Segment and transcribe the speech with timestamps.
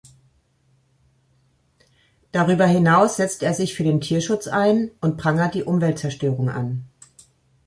[2.31, 6.85] Darüber hinaus setzt er sich für den Tierschutz ein und prangert die Umweltzerstörung an.